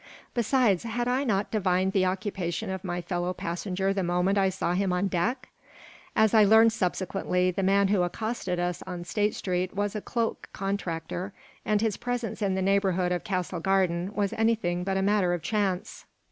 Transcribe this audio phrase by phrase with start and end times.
[0.33, 4.73] Besides, had I not divined the occupation of my fellow passenger the moment I saw
[4.73, 5.49] him on deck?
[6.15, 10.49] As I learned subsequently, the man who accosted us on State Street was a cloak
[10.53, 11.33] contractor,
[11.63, 15.43] and his presence in the neighborhood of Castle Garden was anything but a matter of
[15.43, 16.05] chance.